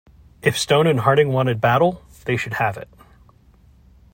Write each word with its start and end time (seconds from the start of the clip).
If 0.41 0.57
Stone 0.57 0.87
and 0.87 1.01
Harding 1.01 1.29
wanted 1.31 1.61
battle, 1.61 2.01
they 2.25 2.35
should 2.35 2.55
have 2.55 2.75
it. 2.75 2.89